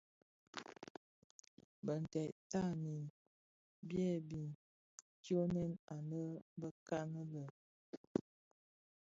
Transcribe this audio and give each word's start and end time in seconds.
Bintèd 1.85 2.33
tanin 2.51 3.03
byèbi 3.89 4.43
tyonèn 5.23 5.71
anëbekan 5.95 7.11
lè. 7.33 7.45